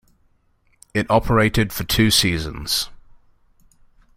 It 0.95 1.05
operated 1.11 1.71
for 1.71 1.83
two 1.83 2.09
seasons. 2.09 2.89